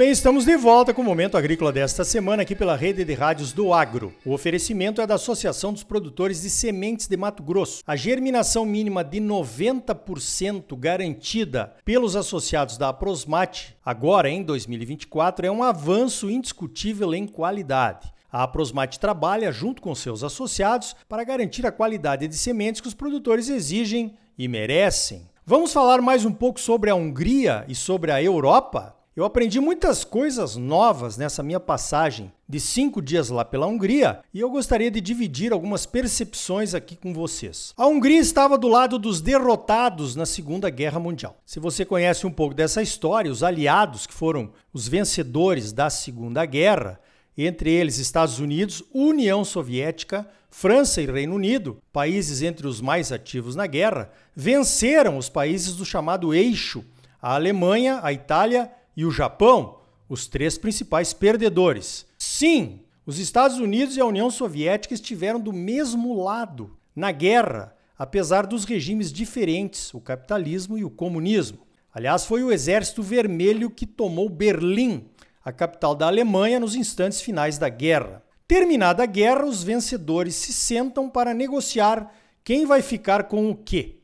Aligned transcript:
bem, 0.00 0.10
estamos 0.10 0.46
de 0.46 0.56
volta 0.56 0.94
com 0.94 1.02
o 1.02 1.04
Momento 1.04 1.36
Agrícola 1.36 1.70
desta 1.70 2.06
semana 2.06 2.40
aqui 2.40 2.56
pela 2.56 2.74
rede 2.74 3.04
de 3.04 3.12
rádios 3.12 3.52
do 3.52 3.70
Agro. 3.74 4.14
O 4.24 4.32
oferecimento 4.32 4.98
é 4.98 5.06
da 5.06 5.16
Associação 5.16 5.74
dos 5.74 5.82
Produtores 5.82 6.40
de 6.40 6.48
Sementes 6.48 7.06
de 7.06 7.18
Mato 7.18 7.42
Grosso. 7.42 7.82
A 7.86 7.94
germinação 7.96 8.64
mínima 8.64 9.04
de 9.04 9.20
90% 9.20 10.74
garantida 10.78 11.74
pelos 11.84 12.16
associados 12.16 12.78
da 12.78 12.88
Aprosmate, 12.88 13.76
agora 13.84 14.30
em 14.30 14.42
2024, 14.42 15.44
é 15.44 15.50
um 15.50 15.62
avanço 15.62 16.30
indiscutível 16.30 17.14
em 17.14 17.26
qualidade. 17.26 18.10
A 18.32 18.44
Aprosmate 18.44 18.98
trabalha 18.98 19.52
junto 19.52 19.82
com 19.82 19.94
seus 19.94 20.24
associados 20.24 20.96
para 21.10 21.24
garantir 21.24 21.66
a 21.66 21.72
qualidade 21.72 22.26
de 22.26 22.38
sementes 22.38 22.80
que 22.80 22.88
os 22.88 22.94
produtores 22.94 23.50
exigem 23.50 24.16
e 24.38 24.48
merecem. 24.48 25.28
Vamos 25.44 25.74
falar 25.74 26.00
mais 26.00 26.24
um 26.24 26.32
pouco 26.32 26.58
sobre 26.58 26.88
a 26.88 26.94
Hungria 26.94 27.66
e 27.68 27.74
sobre 27.74 28.10
a 28.10 28.22
Europa? 28.22 28.98
Eu 29.16 29.24
aprendi 29.24 29.58
muitas 29.58 30.04
coisas 30.04 30.54
novas 30.54 31.16
nessa 31.16 31.42
minha 31.42 31.58
passagem 31.58 32.32
de 32.48 32.60
cinco 32.60 33.02
dias 33.02 33.28
lá 33.28 33.44
pela 33.44 33.66
Hungria 33.66 34.20
e 34.32 34.38
eu 34.38 34.48
gostaria 34.48 34.88
de 34.88 35.00
dividir 35.00 35.52
algumas 35.52 35.84
percepções 35.84 36.74
aqui 36.74 36.94
com 36.94 37.12
vocês. 37.12 37.74
A 37.76 37.88
Hungria 37.88 38.20
estava 38.20 38.56
do 38.56 38.68
lado 38.68 39.00
dos 39.00 39.20
derrotados 39.20 40.14
na 40.14 40.24
Segunda 40.24 40.70
Guerra 40.70 41.00
Mundial. 41.00 41.36
Se 41.44 41.58
você 41.58 41.84
conhece 41.84 42.24
um 42.24 42.30
pouco 42.30 42.54
dessa 42.54 42.82
história, 42.82 43.32
os 43.32 43.42
aliados 43.42 44.06
que 44.06 44.14
foram 44.14 44.52
os 44.72 44.86
vencedores 44.86 45.72
da 45.72 45.90
Segunda 45.90 46.46
Guerra, 46.46 47.00
entre 47.36 47.68
eles 47.68 47.98
Estados 47.98 48.38
Unidos, 48.38 48.80
União 48.94 49.44
Soviética, 49.44 50.24
França 50.48 51.02
e 51.02 51.06
Reino 51.06 51.34
Unido, 51.34 51.82
países 51.92 52.42
entre 52.42 52.64
os 52.64 52.80
mais 52.80 53.10
ativos 53.10 53.56
na 53.56 53.66
guerra, 53.66 54.12
venceram 54.36 55.18
os 55.18 55.28
países 55.28 55.74
do 55.74 55.84
chamado 55.84 56.32
Eixo, 56.32 56.84
a 57.20 57.34
Alemanha, 57.34 57.98
a 58.04 58.12
Itália 58.12 58.70
e 59.00 59.04
o 59.06 59.10
Japão, 59.10 59.78
os 60.10 60.26
três 60.26 60.58
principais 60.58 61.14
perdedores. 61.14 62.04
Sim, 62.18 62.80
os 63.06 63.18
Estados 63.18 63.56
Unidos 63.56 63.96
e 63.96 64.00
a 64.00 64.04
União 64.04 64.30
Soviética 64.30 64.92
estiveram 64.92 65.40
do 65.40 65.54
mesmo 65.54 66.22
lado 66.22 66.76
na 66.94 67.10
guerra, 67.10 67.74
apesar 67.96 68.46
dos 68.46 68.66
regimes 68.66 69.10
diferentes, 69.10 69.94
o 69.94 70.02
capitalismo 70.02 70.76
e 70.76 70.84
o 70.84 70.90
comunismo. 70.90 71.66
Aliás, 71.94 72.26
foi 72.26 72.42
o 72.42 72.52
Exército 72.52 73.02
Vermelho 73.02 73.70
que 73.70 73.86
tomou 73.86 74.28
Berlim, 74.28 75.06
a 75.42 75.50
capital 75.50 75.94
da 75.94 76.06
Alemanha, 76.06 76.60
nos 76.60 76.74
instantes 76.74 77.22
finais 77.22 77.56
da 77.56 77.70
guerra. 77.70 78.22
Terminada 78.46 79.04
a 79.04 79.06
guerra, 79.06 79.46
os 79.46 79.62
vencedores 79.62 80.34
se 80.34 80.52
sentam 80.52 81.08
para 81.08 81.32
negociar 81.32 82.12
quem 82.44 82.66
vai 82.66 82.82
ficar 82.82 83.28
com 83.28 83.50
o 83.50 83.56
quê. 83.56 83.96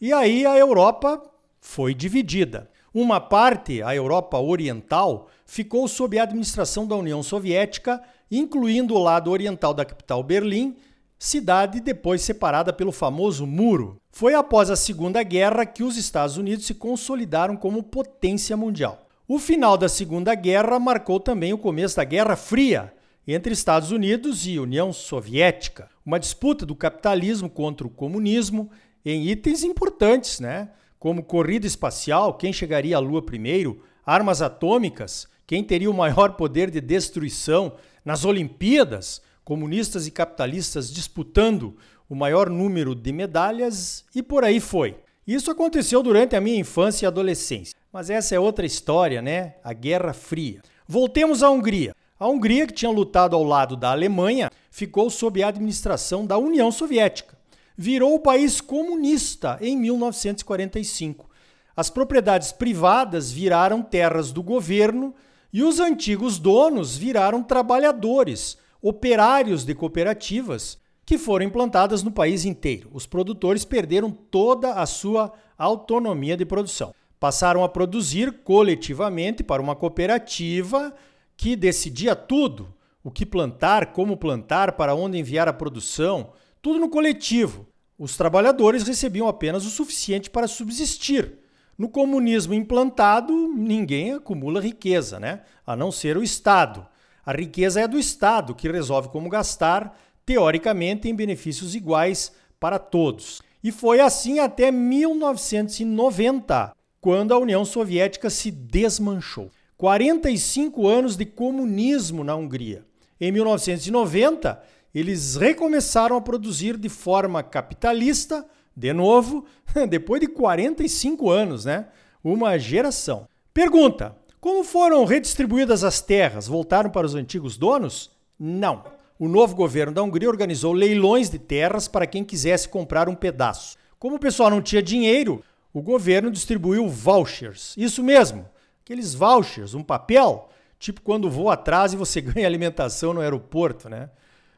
E 0.00 0.12
aí 0.12 0.46
a 0.46 0.56
Europa 0.56 1.20
foi 1.60 1.92
dividida. 1.92 2.70
Uma 2.94 3.20
parte, 3.20 3.82
a 3.82 3.92
Europa 3.92 4.38
Oriental, 4.38 5.28
ficou 5.44 5.88
sob 5.88 6.16
a 6.16 6.22
administração 6.22 6.86
da 6.86 6.94
União 6.94 7.24
Soviética, 7.24 8.00
incluindo 8.30 8.94
o 8.94 9.02
lado 9.02 9.32
oriental 9.32 9.74
da 9.74 9.84
capital 9.84 10.22
Berlim, 10.22 10.76
cidade 11.18 11.80
depois 11.80 12.22
separada 12.22 12.72
pelo 12.72 12.92
famoso 12.92 13.48
Muro. 13.48 14.00
Foi 14.12 14.34
após 14.34 14.70
a 14.70 14.76
Segunda 14.76 15.24
Guerra 15.24 15.66
que 15.66 15.82
os 15.82 15.96
Estados 15.96 16.36
Unidos 16.36 16.66
se 16.66 16.74
consolidaram 16.74 17.56
como 17.56 17.82
potência 17.82 18.56
mundial. 18.56 19.08
O 19.26 19.40
final 19.40 19.76
da 19.76 19.88
Segunda 19.88 20.32
Guerra 20.36 20.78
marcou 20.78 21.18
também 21.18 21.52
o 21.52 21.58
começo 21.58 21.96
da 21.96 22.04
Guerra 22.04 22.36
Fria 22.36 22.94
entre 23.26 23.52
Estados 23.52 23.90
Unidos 23.90 24.46
e 24.46 24.56
União 24.60 24.92
Soviética, 24.92 25.88
uma 26.06 26.20
disputa 26.20 26.64
do 26.64 26.76
capitalismo 26.76 27.50
contra 27.50 27.84
o 27.84 27.90
comunismo 27.90 28.70
em 29.04 29.26
itens 29.26 29.64
importantes, 29.64 30.38
né? 30.38 30.68
Como 31.04 31.22
corrida 31.22 31.66
espacial, 31.66 32.32
quem 32.32 32.50
chegaria 32.50 32.96
à 32.96 32.98
Lua 32.98 33.20
primeiro, 33.20 33.82
armas 34.06 34.40
atômicas, 34.40 35.28
quem 35.46 35.62
teria 35.62 35.90
o 35.90 35.92
maior 35.92 36.32
poder 36.32 36.70
de 36.70 36.80
destruição, 36.80 37.74
nas 38.02 38.24
Olimpíadas, 38.24 39.20
comunistas 39.44 40.06
e 40.06 40.10
capitalistas 40.10 40.90
disputando 40.90 41.76
o 42.08 42.14
maior 42.14 42.48
número 42.48 42.94
de 42.94 43.12
medalhas 43.12 44.06
e 44.14 44.22
por 44.22 44.44
aí 44.44 44.60
foi. 44.60 44.96
Isso 45.26 45.50
aconteceu 45.50 46.02
durante 46.02 46.36
a 46.36 46.40
minha 46.40 46.58
infância 46.58 47.04
e 47.04 47.06
adolescência. 47.06 47.76
Mas 47.92 48.08
essa 48.08 48.34
é 48.34 48.40
outra 48.40 48.64
história, 48.64 49.20
né? 49.20 49.56
A 49.62 49.74
Guerra 49.74 50.14
Fria. 50.14 50.62
Voltemos 50.88 51.42
à 51.42 51.50
Hungria. 51.50 51.94
A 52.18 52.26
Hungria, 52.26 52.66
que 52.66 52.72
tinha 52.72 52.90
lutado 52.90 53.36
ao 53.36 53.44
lado 53.44 53.76
da 53.76 53.90
Alemanha, 53.90 54.50
ficou 54.70 55.10
sob 55.10 55.42
a 55.42 55.48
administração 55.48 56.24
da 56.24 56.38
União 56.38 56.72
Soviética 56.72 57.36
virou 57.76 58.14
o 58.14 58.20
país 58.20 58.60
comunista 58.60 59.58
em 59.60 59.76
1945. 59.76 61.28
As 61.76 61.90
propriedades 61.90 62.52
privadas 62.52 63.32
viraram 63.32 63.82
terras 63.82 64.30
do 64.30 64.42
governo 64.42 65.14
e 65.52 65.62
os 65.62 65.80
antigos 65.80 66.38
donos 66.38 66.96
viraram 66.96 67.42
trabalhadores, 67.42 68.56
operários 68.80 69.64
de 69.64 69.74
cooperativas 69.74 70.78
que 71.04 71.18
foram 71.18 71.46
implantadas 71.46 72.02
no 72.02 72.10
país 72.10 72.44
inteiro. 72.44 72.88
Os 72.92 73.06
produtores 73.06 73.64
perderam 73.64 74.10
toda 74.10 74.74
a 74.74 74.86
sua 74.86 75.32
autonomia 75.58 76.36
de 76.36 76.44
produção. 76.44 76.94
Passaram 77.20 77.62
a 77.64 77.68
produzir 77.68 78.42
coletivamente 78.44 79.42
para 79.42 79.62
uma 79.62 79.76
cooperativa 79.76 80.94
que 81.36 81.56
decidia 81.56 82.14
tudo: 82.14 82.74
o 83.02 83.10
que 83.10 83.26
plantar, 83.26 83.92
como 83.92 84.16
plantar, 84.16 84.72
para 84.72 84.94
onde 84.94 85.18
enviar 85.18 85.48
a 85.48 85.52
produção, 85.52 86.32
tudo 86.64 86.80
no 86.80 86.88
coletivo. 86.88 87.68
Os 87.98 88.16
trabalhadores 88.16 88.84
recebiam 88.84 89.28
apenas 89.28 89.66
o 89.66 89.70
suficiente 89.70 90.30
para 90.30 90.48
subsistir. 90.48 91.40
No 91.76 91.90
comunismo 91.90 92.54
implantado, 92.54 93.34
ninguém 93.54 94.14
acumula 94.14 94.62
riqueza, 94.62 95.20
né? 95.20 95.42
A 95.66 95.76
não 95.76 95.92
ser 95.92 96.16
o 96.16 96.22
Estado. 96.22 96.86
A 97.22 97.32
riqueza 97.32 97.82
é 97.82 97.86
do 97.86 97.98
Estado, 97.98 98.54
que 98.54 98.66
resolve 98.66 99.10
como 99.10 99.28
gastar, 99.28 99.94
teoricamente 100.24 101.06
em 101.06 101.14
benefícios 101.14 101.74
iguais 101.74 102.32
para 102.58 102.78
todos. 102.78 103.42
E 103.62 103.70
foi 103.70 104.00
assim 104.00 104.38
até 104.38 104.70
1990, 104.70 106.74
quando 106.98 107.34
a 107.34 107.38
União 107.38 107.62
Soviética 107.66 108.30
se 108.30 108.50
desmanchou. 108.50 109.50
45 109.76 110.88
anos 110.88 111.14
de 111.14 111.26
comunismo 111.26 112.24
na 112.24 112.34
Hungria. 112.34 112.86
Em 113.20 113.30
1990, 113.30 114.62
eles 114.94 115.36
recomeçaram 115.36 116.16
a 116.16 116.20
produzir 116.20 116.76
de 116.76 116.88
forma 116.88 117.42
capitalista, 117.42 118.46
de 118.76 118.92
novo, 118.92 119.44
depois 119.88 120.20
de 120.20 120.28
45 120.28 121.30
anos, 121.30 121.64
né? 121.64 121.88
Uma 122.22 122.58
geração. 122.58 123.26
Pergunta: 123.52 124.16
como 124.40 124.62
foram 124.62 125.04
redistribuídas 125.04 125.82
as 125.82 126.00
terras? 126.00 126.46
Voltaram 126.46 126.90
para 126.90 127.06
os 127.06 127.14
antigos 127.14 127.56
donos? 127.56 128.10
Não. 128.38 128.84
O 129.18 129.28
novo 129.28 129.54
governo 129.54 129.92
da 129.92 130.02
Hungria 130.02 130.28
organizou 130.28 130.72
leilões 130.72 131.30
de 131.30 131.38
terras 131.38 131.88
para 131.88 132.06
quem 132.06 132.24
quisesse 132.24 132.68
comprar 132.68 133.08
um 133.08 133.14
pedaço. 133.14 133.76
Como 133.98 134.16
o 134.16 134.18
pessoal 134.18 134.50
não 134.50 134.60
tinha 134.60 134.82
dinheiro, 134.82 135.42
o 135.72 135.80
governo 135.80 136.30
distribuiu 136.30 136.88
vouchers. 136.88 137.74
Isso 137.76 138.02
mesmo, 138.02 138.44
aqueles 138.84 139.14
vouchers, 139.14 139.72
um 139.72 139.82
papel, 139.82 140.48
tipo 140.78 141.00
quando 141.00 141.30
voa 141.30 141.54
atrás 141.54 141.92
e 141.92 141.96
você 141.96 142.20
ganha 142.22 142.46
alimentação 142.46 143.14
no 143.14 143.20
aeroporto, 143.20 143.88
né? 143.88 144.10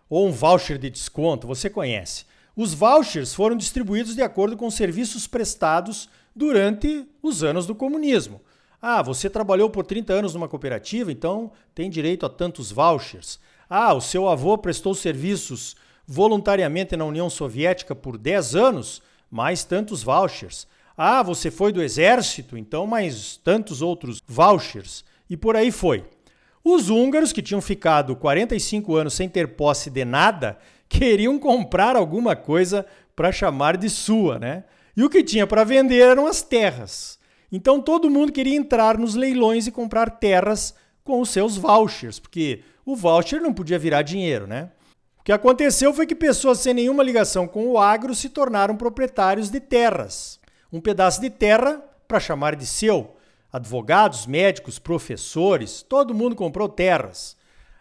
Ou 0.08 0.26
um 0.26 0.32
voucher 0.32 0.78
de 0.78 0.90
desconto, 0.90 1.46
você 1.46 1.68
conhece. 1.68 2.24
Os 2.56 2.72
vouchers 2.72 3.34
foram 3.34 3.56
distribuídos 3.56 4.14
de 4.14 4.22
acordo 4.22 4.56
com 4.56 4.70
serviços 4.70 5.26
prestados 5.26 6.08
durante 6.34 7.06
os 7.22 7.42
anos 7.42 7.66
do 7.66 7.74
comunismo. 7.74 8.40
Ah, 8.80 9.02
você 9.02 9.28
trabalhou 9.28 9.68
por 9.68 9.84
30 9.84 10.12
anos 10.12 10.34
numa 10.34 10.48
cooperativa, 10.48 11.10
então 11.10 11.50
tem 11.74 11.90
direito 11.90 12.24
a 12.24 12.28
tantos 12.28 12.70
vouchers. 12.70 13.38
Ah, 13.68 13.92
o 13.94 14.00
seu 14.00 14.28
avô 14.28 14.56
prestou 14.56 14.94
serviços 14.94 15.76
voluntariamente 16.06 16.96
na 16.96 17.04
União 17.04 17.28
Soviética 17.28 17.94
por 17.94 18.16
10 18.16 18.54
anos, 18.54 19.02
mais 19.30 19.64
tantos 19.64 20.02
vouchers. 20.02 20.66
Ah, 20.96 21.22
você 21.22 21.50
foi 21.50 21.72
do 21.72 21.82
exército, 21.82 22.56
então 22.56 22.86
mais 22.86 23.36
tantos 23.36 23.82
outros 23.82 24.22
vouchers. 24.26 25.04
E 25.28 25.36
por 25.36 25.56
aí 25.56 25.70
foi. 25.70 26.04
Os 26.68 26.90
húngaros, 26.90 27.32
que 27.32 27.40
tinham 27.40 27.60
ficado 27.60 28.16
45 28.16 28.96
anos 28.96 29.14
sem 29.14 29.28
ter 29.28 29.54
posse 29.54 29.88
de 29.88 30.04
nada, 30.04 30.58
queriam 30.90 31.38
comprar 31.38 31.94
alguma 31.94 32.34
coisa 32.34 32.84
para 33.14 33.30
chamar 33.30 33.76
de 33.76 33.88
sua, 33.88 34.40
né? 34.40 34.64
E 34.96 35.04
o 35.04 35.08
que 35.08 35.22
tinha 35.22 35.46
para 35.46 35.62
vender 35.62 36.00
eram 36.00 36.26
as 36.26 36.42
terras. 36.42 37.20
Então 37.52 37.80
todo 37.80 38.10
mundo 38.10 38.32
queria 38.32 38.56
entrar 38.56 38.98
nos 38.98 39.14
leilões 39.14 39.68
e 39.68 39.70
comprar 39.70 40.18
terras 40.18 40.74
com 41.04 41.20
os 41.20 41.30
seus 41.30 41.56
vouchers, 41.56 42.18
porque 42.18 42.64
o 42.84 42.96
voucher 42.96 43.40
não 43.40 43.54
podia 43.54 43.78
virar 43.78 44.02
dinheiro, 44.02 44.48
né? 44.48 44.70
O 45.20 45.22
que 45.22 45.30
aconteceu 45.30 45.94
foi 45.94 46.04
que 46.04 46.16
pessoas 46.16 46.58
sem 46.58 46.74
nenhuma 46.74 47.04
ligação 47.04 47.46
com 47.46 47.68
o 47.68 47.78
agro 47.78 48.12
se 48.12 48.28
tornaram 48.28 48.76
proprietários 48.76 49.50
de 49.50 49.60
terras. 49.60 50.40
Um 50.72 50.80
pedaço 50.80 51.20
de 51.20 51.30
terra 51.30 51.80
para 52.08 52.18
chamar 52.18 52.56
de 52.56 52.66
seu 52.66 53.14
advogados, 53.52 54.26
médicos, 54.26 54.78
professores, 54.78 55.82
todo 55.82 56.14
mundo 56.14 56.36
comprou 56.36 56.68
terras. 56.68 57.36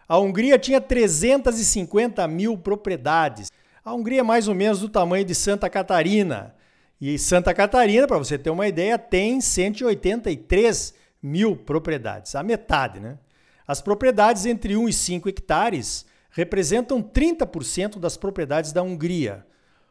A 0.08 0.18
Hungria 0.18 0.58
tinha 0.58 0.80
350 0.80 2.26
mil 2.28 2.56
propriedades. 2.56 3.50
A 3.84 3.92
Hungria 3.92 4.20
é 4.20 4.22
mais 4.22 4.48
ou 4.48 4.54
menos 4.54 4.80
do 4.80 4.88
tamanho 4.88 5.24
de 5.24 5.34
Santa 5.34 5.68
Catarina. 5.68 6.54
E 7.00 7.18
Santa 7.18 7.52
Catarina, 7.52 8.06
para 8.06 8.18
você 8.18 8.38
ter 8.38 8.50
uma 8.50 8.66
ideia, 8.66 8.98
tem 8.98 9.40
183 9.40 10.94
mil 11.22 11.56
propriedades, 11.56 12.34
a 12.34 12.42
metade, 12.42 13.00
né? 13.00 13.18
As 13.66 13.80
propriedades 13.80 14.46
entre 14.46 14.76
1 14.76 14.88
e 14.88 14.92
5 14.92 15.28
hectares 15.28 16.06
representam 16.30 17.02
30% 17.02 17.98
das 17.98 18.16
propriedades 18.16 18.72
da 18.72 18.82
Hungria. 18.82 19.44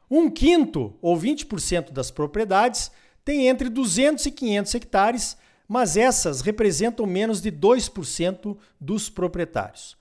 Um 0.10 0.30
quinto, 0.30 0.94
ou 1.02 1.18
20% 1.18 1.92
das 1.92 2.10
propriedades, 2.10 2.92
tem 3.24 3.48
entre 3.48 3.68
200 3.70 4.26
e 4.28 4.32
500 4.32 4.76
hectares, 4.76 5.38
mas 5.68 5.98
essas 5.98 6.42
representam 6.42 7.06
menos 7.06 7.42
de 7.42 7.52
2% 7.52 8.58
dos 8.80 9.10
proprietários. 9.10 9.98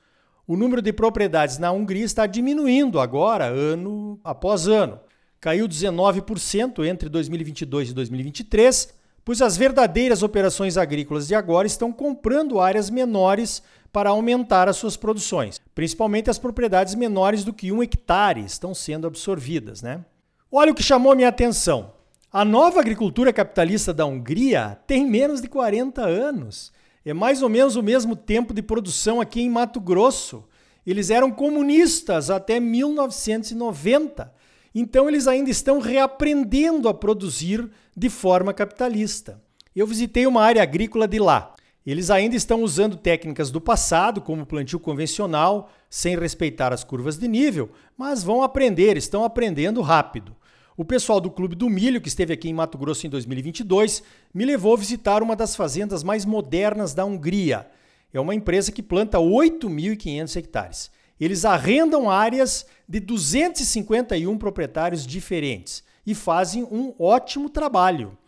O 0.46 0.56
número 0.56 0.82
de 0.82 0.92
propriedades 0.92 1.58
na 1.58 1.72
Hungria 1.72 2.04
está 2.04 2.26
diminuindo 2.26 3.00
agora, 3.00 3.46
ano 3.46 4.20
após 4.22 4.68
ano. 4.68 5.00
Caiu 5.40 5.68
19% 5.68 6.84
entre 6.86 7.08
2022 7.08 7.90
e 7.90 7.94
2023 7.94 9.04
pois 9.24 9.40
as 9.40 9.56
verdadeiras 9.56 10.22
operações 10.22 10.76
agrícolas 10.76 11.26
de 11.26 11.34
agora 11.34 11.66
estão 11.66 11.90
comprando 11.90 12.60
áreas 12.60 12.90
menores 12.90 13.62
para 13.90 14.10
aumentar 14.10 14.68
as 14.68 14.76
suas 14.76 14.96
produções. 14.96 15.60
Principalmente 15.74 16.28
as 16.28 16.38
propriedades 16.38 16.94
menores 16.94 17.42
do 17.42 17.52
que 17.52 17.72
um 17.72 17.82
hectare 17.82 18.44
estão 18.44 18.74
sendo 18.74 19.06
absorvidas. 19.06 19.80
Né? 19.80 20.04
Olha 20.52 20.72
o 20.72 20.74
que 20.74 20.82
chamou 20.82 21.16
minha 21.16 21.28
atenção. 21.28 21.93
A 22.34 22.44
nova 22.44 22.80
agricultura 22.80 23.32
capitalista 23.32 23.94
da 23.94 24.04
Hungria 24.04 24.76
tem 24.88 25.06
menos 25.06 25.40
de 25.40 25.46
40 25.46 26.02
anos. 26.02 26.72
É 27.06 27.14
mais 27.14 27.42
ou 27.42 27.48
menos 27.48 27.76
o 27.76 27.82
mesmo 27.82 28.16
tempo 28.16 28.52
de 28.52 28.60
produção 28.60 29.20
aqui 29.20 29.40
em 29.40 29.48
Mato 29.48 29.80
Grosso. 29.80 30.44
Eles 30.84 31.10
eram 31.10 31.30
comunistas 31.30 32.30
até 32.30 32.58
1990 32.58 34.34
então 34.74 35.08
eles 35.08 35.28
ainda 35.28 35.48
estão 35.48 35.78
reaprendendo 35.78 36.88
a 36.88 36.94
produzir 36.94 37.70
de 37.96 38.10
forma 38.10 38.52
capitalista. 38.52 39.40
Eu 39.76 39.86
visitei 39.86 40.26
uma 40.26 40.42
área 40.42 40.60
agrícola 40.60 41.06
de 41.06 41.20
lá. 41.20 41.54
Eles 41.86 42.10
ainda 42.10 42.34
estão 42.34 42.62
usando 42.62 42.96
técnicas 42.96 43.52
do 43.52 43.60
passado, 43.60 44.20
como 44.20 44.44
plantio 44.44 44.80
convencional, 44.80 45.70
sem 45.88 46.18
respeitar 46.18 46.72
as 46.72 46.82
curvas 46.82 47.16
de 47.16 47.28
nível, 47.28 47.70
mas 47.96 48.24
vão 48.24 48.42
aprender, 48.42 48.96
estão 48.96 49.22
aprendendo 49.22 49.80
rápido. 49.80 50.34
O 50.76 50.84
pessoal 50.84 51.20
do 51.20 51.30
Clube 51.30 51.54
do 51.54 51.70
Milho, 51.70 52.00
que 52.00 52.08
esteve 52.08 52.32
aqui 52.32 52.48
em 52.48 52.52
Mato 52.52 52.76
Grosso 52.76 53.06
em 53.06 53.10
2022, 53.10 54.02
me 54.34 54.44
levou 54.44 54.74
a 54.74 54.76
visitar 54.76 55.22
uma 55.22 55.36
das 55.36 55.54
fazendas 55.54 56.02
mais 56.02 56.24
modernas 56.24 56.92
da 56.92 57.04
Hungria. 57.04 57.70
É 58.12 58.18
uma 58.18 58.34
empresa 58.34 58.72
que 58.72 58.82
planta 58.82 59.18
8.500 59.18 60.36
hectares. 60.36 60.90
Eles 61.20 61.44
arrendam 61.44 62.10
áreas 62.10 62.66
de 62.88 62.98
251 62.98 64.36
proprietários 64.36 65.06
diferentes 65.06 65.84
e 66.04 66.12
fazem 66.12 66.64
um 66.64 66.92
ótimo 66.98 67.48
trabalho. 67.48 68.18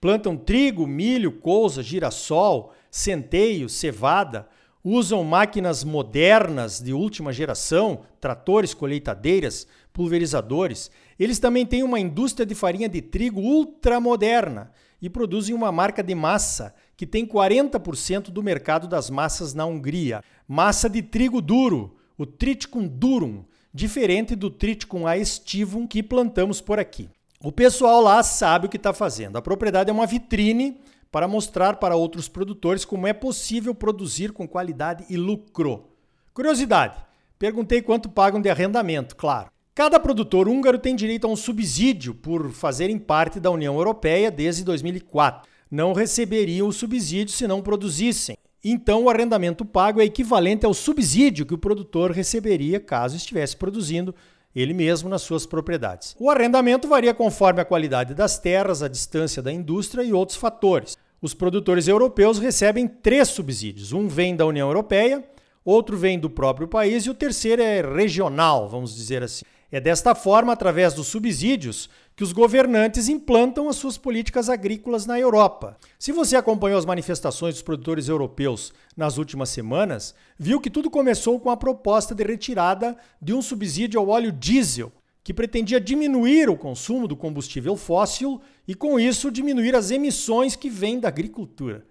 Plantam 0.00 0.36
trigo, 0.36 0.86
milho, 0.86 1.32
couza, 1.32 1.82
girassol, 1.82 2.72
centeio, 2.88 3.68
cevada, 3.68 4.48
usam 4.88 5.24
máquinas 5.24 5.82
modernas 5.82 6.80
de 6.80 6.92
última 6.92 7.32
geração, 7.32 8.02
tratores, 8.20 8.72
colheitadeiras, 8.72 9.66
pulverizadores. 9.92 10.92
Eles 11.18 11.40
também 11.40 11.66
têm 11.66 11.82
uma 11.82 11.98
indústria 11.98 12.46
de 12.46 12.54
farinha 12.54 12.88
de 12.88 13.02
trigo 13.02 13.40
ultramoderna 13.40 14.70
e 15.02 15.10
produzem 15.10 15.52
uma 15.52 15.72
marca 15.72 16.04
de 16.04 16.14
massa 16.14 16.72
que 16.96 17.04
tem 17.04 17.26
40% 17.26 18.30
do 18.30 18.44
mercado 18.44 18.86
das 18.86 19.10
massas 19.10 19.54
na 19.54 19.66
Hungria. 19.66 20.22
Massa 20.46 20.88
de 20.88 21.02
trigo 21.02 21.40
duro, 21.40 21.96
o 22.16 22.24
Triticum 22.24 22.86
durum, 22.86 23.44
diferente 23.74 24.36
do 24.36 24.48
Triticum 24.48 25.04
aestivum 25.04 25.84
que 25.84 26.00
plantamos 26.00 26.60
por 26.60 26.78
aqui. 26.78 27.10
O 27.42 27.50
pessoal 27.50 28.00
lá 28.00 28.22
sabe 28.22 28.66
o 28.66 28.70
que 28.70 28.76
está 28.76 28.92
fazendo. 28.92 29.36
A 29.36 29.42
propriedade 29.42 29.90
é 29.90 29.92
uma 29.92 30.06
vitrine 30.06 30.78
para 31.16 31.26
mostrar 31.26 31.76
para 31.76 31.96
outros 31.96 32.28
produtores 32.28 32.84
como 32.84 33.06
é 33.06 33.12
possível 33.14 33.74
produzir 33.74 34.32
com 34.32 34.46
qualidade 34.46 35.06
e 35.08 35.16
lucro. 35.16 35.88
Curiosidade: 36.34 36.98
perguntei 37.38 37.80
quanto 37.80 38.10
pagam 38.10 38.38
de 38.38 38.50
arrendamento, 38.50 39.16
claro. 39.16 39.50
Cada 39.74 39.98
produtor 39.98 40.46
húngaro 40.46 40.78
tem 40.78 40.94
direito 40.94 41.26
a 41.26 41.30
um 41.30 41.34
subsídio 41.34 42.14
por 42.14 42.50
fazerem 42.50 42.98
parte 42.98 43.40
da 43.40 43.50
União 43.50 43.74
Europeia 43.76 44.30
desde 44.30 44.62
2004. 44.62 45.48
Não 45.70 45.94
receberiam 45.94 46.68
o 46.68 46.72
subsídio 46.72 47.32
se 47.32 47.48
não 47.48 47.62
produzissem. 47.62 48.36
Então, 48.62 49.04
o 49.04 49.08
arrendamento 49.08 49.64
pago 49.64 50.02
é 50.02 50.04
equivalente 50.04 50.66
ao 50.66 50.74
subsídio 50.74 51.46
que 51.46 51.54
o 51.54 51.58
produtor 51.58 52.10
receberia 52.10 52.78
caso 52.78 53.16
estivesse 53.16 53.56
produzindo 53.56 54.14
ele 54.54 54.74
mesmo 54.74 55.08
nas 55.08 55.22
suas 55.22 55.46
propriedades. 55.46 56.14
O 56.18 56.30
arrendamento 56.30 56.86
varia 56.86 57.14
conforme 57.14 57.62
a 57.62 57.64
qualidade 57.64 58.14
das 58.14 58.38
terras, 58.38 58.82
a 58.82 58.88
distância 58.88 59.42
da 59.42 59.50
indústria 59.50 60.02
e 60.02 60.12
outros 60.12 60.36
fatores. 60.36 60.96
Os 61.20 61.32
produtores 61.32 61.88
europeus 61.88 62.38
recebem 62.38 62.86
três 62.86 63.28
subsídios: 63.28 63.92
um 63.92 64.06
vem 64.06 64.36
da 64.36 64.46
União 64.46 64.68
Europeia, 64.68 65.24
outro 65.64 65.96
vem 65.96 66.18
do 66.18 66.28
próprio 66.28 66.68
país 66.68 67.04
e 67.04 67.10
o 67.10 67.14
terceiro 67.14 67.62
é 67.62 67.80
regional, 67.80 68.68
vamos 68.68 68.94
dizer 68.94 69.22
assim. 69.22 69.44
É 69.70 69.80
desta 69.80 70.14
forma, 70.14 70.52
através 70.52 70.94
dos 70.94 71.08
subsídios, 71.08 71.90
que 72.14 72.22
os 72.22 72.32
governantes 72.32 73.08
implantam 73.08 73.68
as 73.68 73.76
suas 73.76 73.98
políticas 73.98 74.48
agrícolas 74.48 75.06
na 75.06 75.18
Europa. 75.18 75.76
Se 75.98 76.12
você 76.12 76.36
acompanhou 76.36 76.78
as 76.78 76.84
manifestações 76.84 77.54
dos 77.54 77.62
produtores 77.62 78.08
europeus 78.08 78.72
nas 78.96 79.18
últimas 79.18 79.48
semanas, 79.48 80.14
viu 80.38 80.60
que 80.60 80.70
tudo 80.70 80.88
começou 80.88 81.40
com 81.40 81.50
a 81.50 81.56
proposta 81.56 82.14
de 82.14 82.22
retirada 82.22 82.96
de 83.20 83.34
um 83.34 83.42
subsídio 83.42 83.98
ao 83.98 84.08
óleo 84.08 84.30
diesel, 84.30 84.92
que 85.26 85.34
pretendia 85.34 85.80
diminuir 85.80 86.48
o 86.48 86.56
consumo 86.56 87.08
do 87.08 87.16
combustível 87.16 87.76
fóssil 87.76 88.40
e, 88.64 88.76
com 88.76 88.96
isso, 89.00 89.28
diminuir 89.28 89.74
as 89.74 89.90
emissões 89.90 90.54
que 90.54 90.70
vêm 90.70 91.00
da 91.00 91.08
agricultura. 91.08 91.84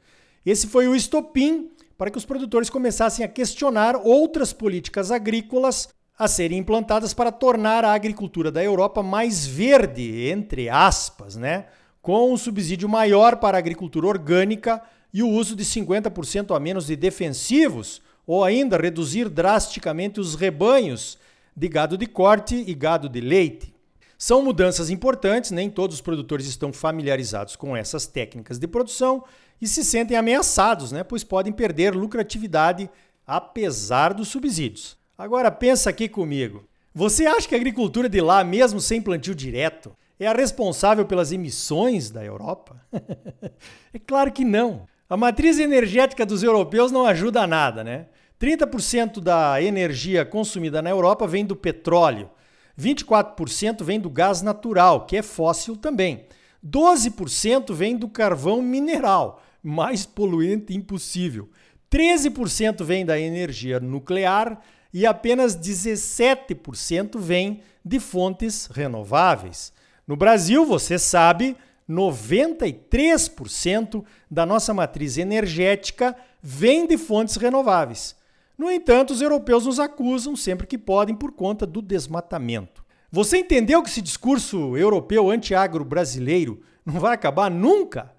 Esse 0.46 0.68
foi 0.68 0.88
o 0.88 0.96
estopim 0.96 1.70
para 1.98 2.10
que 2.10 2.18
os 2.18 2.24
produtores 2.24 2.70
começassem 2.70 3.26
a 3.26 3.28
questionar 3.28 3.98
outras 3.98 4.54
políticas 4.54 5.12
agrícolas 5.12 5.90
a 6.18 6.30
serem 6.30 6.60
implantadas 6.60 7.14
para 7.14 7.30
tornar 7.30 7.84
a 7.84 7.92
agricultura 7.92 8.50
da 8.50 8.64
Europa 8.64 9.04
mais 9.04 9.46
verde, 9.46 10.30
entre 10.30 10.70
aspas, 10.70 11.36
né? 11.36 11.66
com 12.02 12.32
um 12.32 12.38
subsídio 12.38 12.88
maior 12.88 13.36
para 13.36 13.58
a 13.58 13.60
agricultura 13.60 14.08
orgânica 14.08 14.82
e 15.14 15.22
o 15.22 15.28
uso 15.28 15.58
de 15.58 15.66
50% 15.66 16.56
a 16.56 16.60
menos 16.62 16.86
de 16.86 16.96
defensivos, 16.96 18.02
ou 18.26 18.46
ainda 18.46 18.78
reduzir 18.78 19.28
drasticamente 19.28 20.22
os 20.22 20.36
rebanhos 20.36 21.18
de 21.56 21.68
gado 21.68 21.98
de 21.98 22.06
corte 22.06 22.64
e 22.68 22.74
gado 22.74 23.08
de 23.08 23.22
leite. 23.22 23.74
São 24.18 24.42
mudanças 24.42 24.90
importantes, 24.90 25.52
nem 25.52 25.70
todos 25.70 25.98
os 25.98 26.02
produtores 26.02 26.48
estão 26.48 26.74
familiarizados 26.74 27.56
com 27.56 27.76
essas 27.76 28.08
técnicas 28.08 28.58
de 28.58 28.68
produção 28.68 29.24
e 29.62 29.68
se 29.68 29.84
sentem 29.84 30.18
ameaçados, 30.18 30.92
né? 30.92 31.04
pois 31.04 31.24
podem 31.24 31.54
perder 31.54 31.94
lucratividade 31.94 32.90
apesar 33.26 34.14
dos 34.14 34.28
subsídios. 34.28 34.98
Agora 35.18 35.52
pensa 35.52 35.90
aqui 35.90 36.08
comigo. 36.08 36.68
Você 36.94 37.26
acha 37.26 37.48
que 37.48 37.56
a 37.56 37.58
agricultura 37.58 38.08
de 38.08 38.22
lá, 38.22 38.44
mesmo 38.44 38.80
sem 38.80 39.02
plantio 39.02 39.36
direto, 39.36 39.96
é 40.20 40.28
a 40.28 40.34
responsável 40.34 41.06
pelas 41.06 41.32
emissões 41.32 42.10
da 42.10 42.24
Europa? 42.24 42.82
é 43.94 44.00
claro 44.00 44.32
que 44.32 44.46
não. 44.46 44.88
A 45.10 45.18
matriz 45.18 45.60
energética 45.60 46.26
dos 46.26 46.42
europeus 46.42 46.92
não 46.92 47.06
ajuda 47.06 47.42
a 47.42 47.48
nada, 47.48 47.84
né? 47.84 48.08
30% 48.40 49.22
da 49.22 49.62
energia 49.62 50.26
consumida 50.26 50.82
na 50.82 50.90
Europa 50.90 51.26
vem 51.26 51.46
do 51.46 51.56
petróleo, 51.56 52.30
24% 52.78 53.84
vem 53.84 54.00
do 54.00 54.10
gás 54.10 54.42
natural, 54.42 55.06
que 55.06 55.18
é 55.18 55.22
fóssil 55.22 55.78
também. 55.78 56.26
12% 56.66 57.74
vem 57.74 57.96
do 57.96 58.10
carvão 58.10 58.62
mineral, 58.62 59.42
mais 59.64 60.06
poluente 60.06 60.76
impossível. 60.76 61.50
13% 61.90 62.84
vem 62.84 63.06
da 63.06 63.18
energia 63.20 63.80
nuclear 63.80 64.60
e 64.94 65.06
apenas 65.06 65.58
17% 65.58 67.18
vem 67.20 67.62
de 67.84 68.00
fontes 68.00 68.68
renováveis. 68.68 69.74
No 70.08 70.16
Brasil, 70.16 70.66
você 70.66 71.00
sabe, 71.00 71.58
93% 71.90 74.06
da 74.30 74.46
nossa 74.46 74.72
matriz 74.74 75.18
energética 75.18 76.16
vem 76.42 76.88
de 76.88 76.98
fontes 76.98 77.36
renováveis. 77.36 78.16
No 78.58 78.72
entanto, 78.72 79.12
os 79.12 79.22
europeus 79.22 79.66
nos 79.66 79.80
acusam 79.80 80.36
sempre 80.36 80.66
que 80.66 80.78
podem 80.78 81.16
por 81.16 81.32
conta 81.32 81.66
do 81.66 81.82
desmatamento. 81.82 82.84
Você 83.12 83.38
entendeu 83.38 83.82
que 83.84 83.90
esse 83.90 84.02
discurso 84.02 84.76
europeu 84.78 85.30
anti-agro 85.30 85.84
brasileiro 85.86 86.62
não 86.86 87.00
vai 87.00 87.14
acabar 87.14 87.50
nunca? 87.52 88.14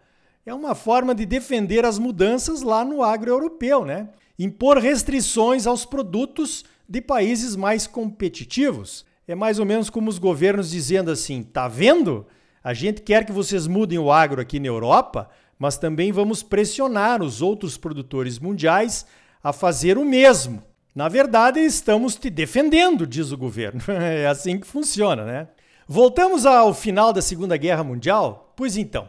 É 0.45 0.55
uma 0.55 0.75
forma 0.75 1.15
de 1.15 1.27
defender 1.27 1.85
as 1.85 1.99
mudanças 1.99 2.63
lá 2.63 2.85
no 2.85 3.03
agro 3.03 3.31
europeu, 3.31 3.85
né? 3.85 4.09
impor 4.39 4.79
restrições 4.79 5.67
aos 5.67 5.85
produtos 5.85 6.65
de 6.89 7.01
países 7.01 7.57
mais 7.57 7.87
competitivos. 7.87 9.05
É 9.27 9.35
mais 9.35 9.59
ou 9.59 9.67
menos 9.67 9.91
como 9.91 10.09
os 10.09 10.19
governos 10.19 10.71
dizendo 10.71 11.11
assim: 11.11 11.43
tá 11.43 11.67
vendo? 11.67 12.27
A 12.63 12.75
gente 12.75 13.03
quer 13.03 13.25
que 13.25 13.33
vocês 13.33 13.67
mudem 13.67 13.99
o 13.99 14.11
agro 14.11 14.41
aqui 14.41 14.61
na 14.61 14.67
Europa, 14.67 15.29
mas 15.59 15.79
também 15.79 16.13
vamos 16.13 16.43
pressionar 16.43 17.23
os 17.23 17.41
outros 17.43 17.77
produtores 17.77 18.39
mundiais 18.39 19.07
a 19.43 19.53
fazer 19.53 19.99
o 19.99 20.05
mesmo. 20.05 20.63
Na 20.95 21.09
verdade, 21.09 21.61
estamos 21.61 22.17
te 22.17 22.31
defendendo, 22.31 23.07
diz 23.07 23.33
o 23.33 23.37
governo. 23.37 23.81
É 23.89 24.27
assim 24.27 24.59
que 24.59 24.67
funciona, 24.67 25.25
né? 25.25 25.49
Voltamos 25.87 26.47
ao 26.47 26.75
final 26.75 27.13
da 27.13 27.23
Segunda 27.23 27.57
Guerra 27.57 27.85
Mundial? 27.85 28.53
Pois 28.57 28.77
então, 28.77 29.09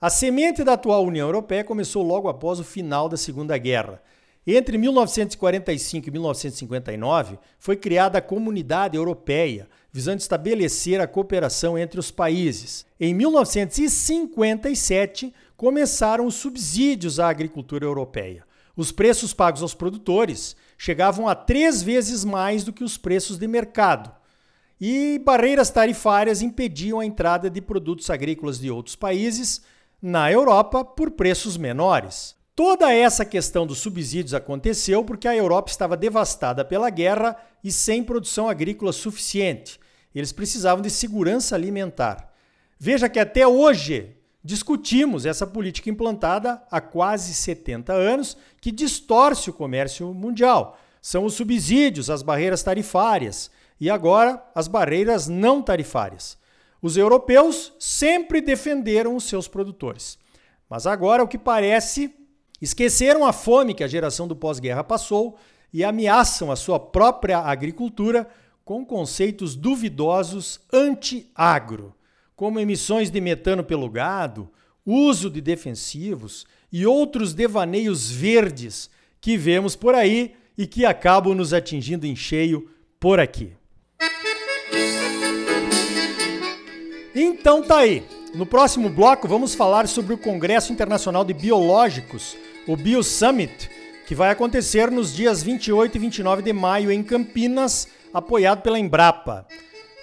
A 0.00 0.10
semente 0.10 0.62
da 0.62 0.74
atual 0.74 1.04
União 1.04 1.26
Europeia 1.26 1.64
começou 1.64 2.02
logo 2.02 2.28
após 2.28 2.60
o 2.60 2.64
final 2.64 3.08
da 3.08 3.16
Segunda 3.16 3.56
Guerra. 3.56 4.02
Entre 4.46 4.76
1945 4.78 6.06
e 6.06 6.10
1959, 6.12 7.38
foi 7.58 7.76
criada 7.76 8.18
a 8.18 8.22
Comunidade 8.22 8.96
Europeia, 8.96 9.68
visando 9.90 10.20
estabelecer 10.20 11.00
a 11.00 11.08
cooperação 11.08 11.76
entre 11.76 11.98
os 11.98 12.12
países. 12.12 12.86
Em 13.00 13.12
1957, 13.12 15.34
começaram 15.56 16.26
os 16.26 16.36
subsídios 16.36 17.18
à 17.18 17.28
agricultura 17.28 17.84
europeia. 17.84 18.45
Os 18.76 18.92
preços 18.92 19.32
pagos 19.32 19.62
aos 19.62 19.72
produtores 19.72 20.54
chegavam 20.76 21.26
a 21.26 21.34
três 21.34 21.82
vezes 21.82 22.24
mais 22.24 22.62
do 22.62 22.72
que 22.72 22.84
os 22.84 22.98
preços 22.98 23.38
de 23.38 23.48
mercado. 23.48 24.12
E 24.78 25.18
barreiras 25.24 25.70
tarifárias 25.70 26.42
impediam 26.42 27.00
a 27.00 27.06
entrada 27.06 27.48
de 27.48 27.62
produtos 27.62 28.10
agrícolas 28.10 28.58
de 28.58 28.70
outros 28.70 28.94
países 28.94 29.62
na 30.02 30.30
Europa 30.30 30.84
por 30.84 31.12
preços 31.12 31.56
menores. 31.56 32.36
Toda 32.54 32.92
essa 32.92 33.24
questão 33.24 33.66
dos 33.66 33.78
subsídios 33.78 34.34
aconteceu 34.34 35.02
porque 35.02 35.28
a 35.28 35.36
Europa 35.36 35.70
estava 35.70 35.96
devastada 35.96 36.64
pela 36.64 36.90
guerra 36.90 37.36
e 37.64 37.72
sem 37.72 38.04
produção 38.04 38.48
agrícola 38.48 38.92
suficiente. 38.92 39.80
Eles 40.14 40.32
precisavam 40.32 40.82
de 40.82 40.90
segurança 40.90 41.54
alimentar. 41.54 42.32
Veja 42.78 43.08
que 43.08 43.18
até 43.18 43.46
hoje 43.46 44.15
discutimos 44.46 45.26
essa 45.26 45.44
política 45.44 45.90
implantada 45.90 46.62
há 46.70 46.80
quase 46.80 47.34
70 47.34 47.92
anos 47.92 48.36
que 48.60 48.70
distorce 48.70 49.50
o 49.50 49.52
comércio 49.52 50.14
mundial. 50.14 50.78
São 51.02 51.24
os 51.24 51.34
subsídios, 51.34 52.08
as 52.08 52.22
barreiras 52.22 52.62
tarifárias 52.62 53.50
e 53.80 53.90
agora 53.90 54.40
as 54.54 54.68
barreiras 54.68 55.26
não 55.26 55.60
tarifárias. 55.60 56.38
Os 56.80 56.96
europeus 56.96 57.72
sempre 57.80 58.40
defenderam 58.40 59.16
os 59.16 59.24
seus 59.24 59.48
produtores. 59.48 60.16
Mas 60.70 60.86
agora, 60.86 61.24
o 61.24 61.28
que 61.28 61.38
parece, 61.38 62.14
esqueceram 62.62 63.26
a 63.26 63.32
fome 63.32 63.74
que 63.74 63.82
a 63.82 63.88
geração 63.88 64.28
do 64.28 64.36
pós-guerra 64.36 64.84
passou 64.84 65.36
e 65.72 65.82
ameaçam 65.82 66.52
a 66.52 66.56
sua 66.56 66.78
própria 66.78 67.38
agricultura 67.38 68.28
com 68.64 68.86
conceitos 68.86 69.56
duvidosos 69.56 70.60
anti-agro 70.72 71.96
como 72.36 72.60
emissões 72.60 73.10
de 73.10 73.20
metano 73.20 73.64
pelo 73.64 73.88
gado, 73.88 74.48
uso 74.84 75.30
de 75.30 75.40
defensivos 75.40 76.46
e 76.70 76.86
outros 76.86 77.32
devaneios 77.32 78.10
verdes 78.10 78.90
que 79.20 79.36
vemos 79.36 79.74
por 79.74 79.94
aí 79.94 80.34
e 80.56 80.66
que 80.66 80.84
acabam 80.84 81.34
nos 81.34 81.52
atingindo 81.52 82.06
em 82.06 82.14
cheio 82.14 82.70
por 83.00 83.18
aqui. 83.18 83.52
Então 87.14 87.62
tá 87.62 87.78
aí. 87.78 88.04
No 88.34 88.44
próximo 88.44 88.90
bloco 88.90 89.26
vamos 89.26 89.54
falar 89.54 89.88
sobre 89.88 90.12
o 90.12 90.18
Congresso 90.18 90.70
Internacional 90.70 91.24
de 91.24 91.32
Biológicos, 91.32 92.36
o 92.68 92.76
Bio 92.76 93.02
Summit, 93.02 93.70
que 94.06 94.14
vai 94.14 94.30
acontecer 94.30 94.90
nos 94.90 95.14
dias 95.14 95.42
28 95.42 95.96
e 95.96 95.98
29 95.98 96.42
de 96.42 96.52
maio 96.52 96.92
em 96.92 97.02
Campinas, 97.02 97.88
apoiado 98.12 98.60
pela 98.60 98.78
Embrapa. 98.78 99.46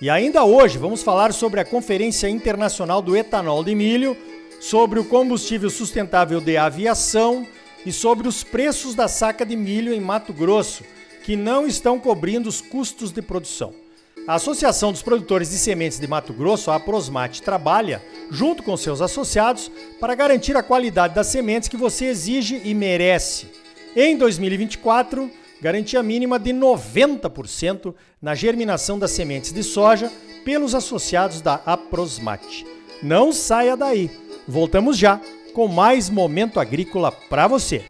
E 0.03 0.09
ainda 0.09 0.43
hoje 0.43 0.77
vamos 0.77 1.01
falar 1.01 1.31
sobre 1.31 1.61
a 1.61 1.63
Conferência 1.65 2.27
Internacional 2.27 3.01
do 3.01 3.15
Etanol 3.15 3.63
de 3.63 3.73
Milho, 3.73 4.17
sobre 4.59 4.99
o 4.99 5.05
combustível 5.05 5.69
sustentável 5.69 6.41
de 6.41 6.57
aviação 6.57 7.47
e 7.85 7.91
sobre 7.93 8.27
os 8.27 8.43
preços 8.43 8.95
da 8.95 9.07
saca 9.07 9.45
de 9.45 9.55
milho 9.55 9.93
em 9.93 10.01
Mato 10.01 10.33
Grosso, 10.33 10.83
que 11.23 11.37
não 11.37 11.65
estão 11.65 11.97
cobrindo 12.01 12.49
os 12.49 12.59
custos 12.59 13.13
de 13.13 13.21
produção. 13.21 13.73
A 14.27 14.33
Associação 14.33 14.91
dos 14.91 15.01
Produtores 15.01 15.51
de 15.51 15.57
Sementes 15.57 16.01
de 16.01 16.05
Mato 16.05 16.33
Grosso, 16.33 16.69
a 16.69 16.77
Prosmate, 16.81 17.41
trabalha, 17.41 18.03
junto 18.29 18.61
com 18.61 18.75
seus 18.75 18.99
associados, 18.99 19.71
para 20.01 20.15
garantir 20.15 20.57
a 20.57 20.61
qualidade 20.61 21.15
das 21.15 21.27
sementes 21.27 21.69
que 21.69 21.77
você 21.77 22.07
exige 22.07 22.61
e 22.65 22.73
merece. 22.73 23.47
Em 23.95 24.17
2024, 24.17 25.31
garantia 25.63 26.03
mínima 26.03 26.37
de 26.37 26.51
90% 26.51 27.95
na 28.21 28.35
germinação 28.35 28.99
das 28.99 29.11
sementes 29.11 29.53
de 29.53 29.63
soja 29.63 30.11
pelos 30.43 30.75
associados 30.75 31.39
da 31.39 31.61
Aprosmate. 31.65 32.67
Não 33.01 33.31
saia 33.31 33.77
daí. 33.77 34.11
Voltamos 34.45 34.97
já 34.97 35.21
com 35.53 35.69
mais 35.69 36.09
momento 36.09 36.59
agrícola 36.59 37.13
para 37.13 37.47
você. 37.47 37.85